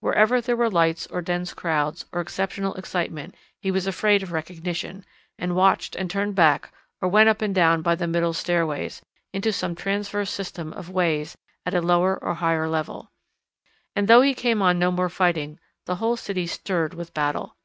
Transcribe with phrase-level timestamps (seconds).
[0.00, 5.04] Wherever there were lights or dense crowds, or exceptional excitement, he was afraid of recognition,
[5.38, 9.02] and watched and turned back or went up and down by the middle stairways,
[9.34, 11.36] into some transverse system of ways
[11.66, 13.12] at a lower or higher level.
[13.94, 17.58] And though he came on no more fighting, the whole city stirred with battle.